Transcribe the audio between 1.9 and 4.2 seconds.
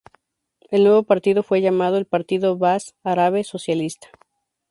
el Partido Baaz Árabe Socialista.